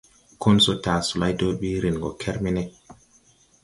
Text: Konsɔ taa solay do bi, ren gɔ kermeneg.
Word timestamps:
Konsɔ 0.41 0.73
taa 0.83 0.99
solay 1.07 1.33
do 1.39 1.47
bi, 1.59 1.69
ren 1.83 1.97
gɔ 2.03 2.09
kermeneg. 2.21 2.69